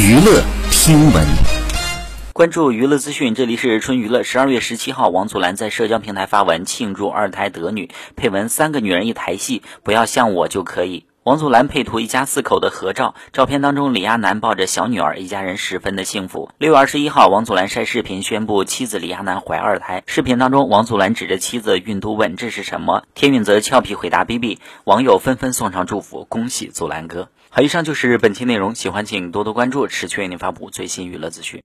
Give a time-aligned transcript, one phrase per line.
[0.00, 1.26] 娱乐听闻，
[2.32, 4.22] 关注娱乐资讯，这里是春娱乐。
[4.22, 11.06] 十二月十七号，王祖蓝在社交平台发文庆祝二胎得女，配文三个女人一台戏，不要像我就可以。
[11.28, 16.48] 王祖蓝配图一家四口的合照，照片当中李亚男抱着小女儿，一家人十分的幸福。
[16.56, 20.02] 六月二十一号，王祖蓝晒视频宣布妻子李亚男怀二胎。
[20.06, 27.28] 视频当中，王祖蓝指着妻子孕肚问：“这是什么？”天允则俏皮回答：“BB。”网友纷纷送上祝福，恭喜祖蓝哥。
[27.50, 31.56] 好，以上就是本期内容，喜欢请多多关注，持续为您发布最新娱乐资讯。